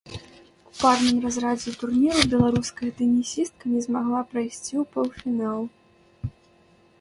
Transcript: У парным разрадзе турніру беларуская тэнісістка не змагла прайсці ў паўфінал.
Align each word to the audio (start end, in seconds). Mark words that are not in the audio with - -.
У 0.69 0.71
парным 0.83 1.17
разрадзе 1.25 1.73
турніру 1.81 2.23
беларуская 2.33 2.89
тэнісістка 3.01 3.63
не 3.75 3.79
змагла 3.89 4.21
прайсці 4.33 4.73
ў 4.81 4.83
паўфінал. 4.97 5.61